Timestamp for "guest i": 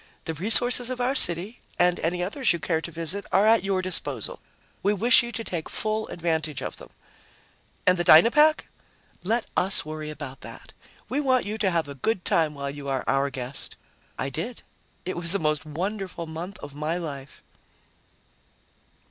13.29-14.29